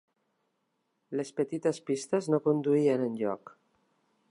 [1.19, 3.57] Les petites pistes no conduïen enlloc.